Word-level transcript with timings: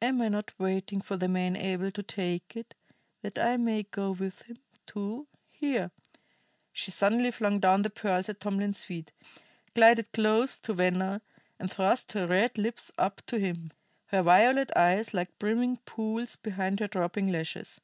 Am 0.00 0.22
I 0.22 0.28
not 0.30 0.58
waiting 0.58 1.02
for 1.02 1.18
the 1.18 1.28
man 1.28 1.54
able 1.54 1.90
to 1.90 2.02
take 2.02 2.56
it, 2.56 2.72
that 3.20 3.38
I 3.38 3.58
may 3.58 3.82
go 3.82 4.10
with 4.12 4.40
him, 4.44 4.56
too? 4.86 5.26
Here" 5.50 5.90
She 6.72 6.90
suddenly 6.90 7.30
flung 7.30 7.58
down 7.60 7.82
the 7.82 7.90
pearls 7.90 8.30
at 8.30 8.40
Tomlin's 8.40 8.84
feet, 8.84 9.12
glided 9.74 10.12
close 10.12 10.58
to 10.60 10.72
Venner, 10.72 11.20
and 11.58 11.70
thrust 11.70 12.12
her 12.12 12.26
red 12.26 12.56
lips 12.56 12.90
up 12.96 13.20
to 13.26 13.38
him, 13.38 13.70
her 14.06 14.22
violet 14.22 14.70
eyes 14.74 15.12
like 15.12 15.38
brimming 15.38 15.76
pools 15.84 16.36
behind 16.36 16.80
her 16.80 16.88
drooping 16.88 17.28
lashes. 17.30 17.82